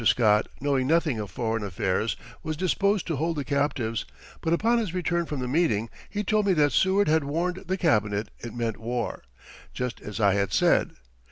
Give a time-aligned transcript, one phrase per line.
[0.03, 4.03] Scott, knowing nothing of foreign affairs, was disposed to hold the captives,
[4.41, 7.77] but upon his return from the meeting he told me that Seward had warned the
[7.77, 9.21] Cabinet it meant war,
[9.75, 10.95] just as I had said.